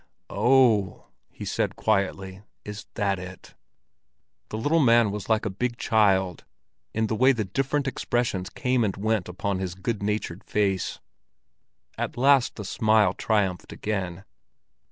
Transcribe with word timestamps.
"Oh!" 0.31 1.05
he 1.29 1.45
said 1.45 1.75
quietly. 1.75 2.41
"Is 2.65 2.87
that 2.95 3.19
it?" 3.19 3.53
The 4.49 4.57
little 4.57 4.79
man 4.79 5.11
was 5.11 5.29
like 5.29 5.45
a 5.45 5.49
big 5.51 5.77
child 5.77 6.43
in 6.91 7.05
the 7.05 7.13
way 7.15 7.33
the 7.33 7.43
different 7.45 7.87
expressions 7.87 8.49
came 8.49 8.83
and 8.83 8.97
went 8.97 9.29
upon 9.29 9.59
his 9.59 9.75
good 9.75 10.01
natured 10.01 10.43
face. 10.43 10.97
At 11.99 12.17
last 12.17 12.55
the 12.55 12.65
smile 12.65 13.13
triumphed 13.13 13.71
again. 13.71 14.25